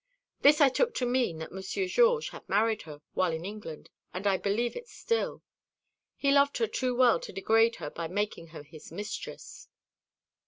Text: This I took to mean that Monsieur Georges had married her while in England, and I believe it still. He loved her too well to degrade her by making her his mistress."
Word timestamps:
This 0.41 0.59
I 0.61 0.69
took 0.69 0.95
to 0.95 1.05
mean 1.05 1.37
that 1.37 1.51
Monsieur 1.51 1.85
Georges 1.85 2.31
had 2.31 2.49
married 2.49 2.81
her 2.89 3.03
while 3.13 3.31
in 3.31 3.45
England, 3.45 3.91
and 4.15 4.25
I 4.25 4.35
believe 4.35 4.75
it 4.75 4.87
still. 4.87 5.43
He 6.15 6.31
loved 6.31 6.57
her 6.57 6.65
too 6.65 6.95
well 6.95 7.19
to 7.19 7.31
degrade 7.31 7.75
her 7.75 7.91
by 7.91 8.07
making 8.07 8.47
her 8.47 8.63
his 8.63 8.91
mistress." 8.91 9.67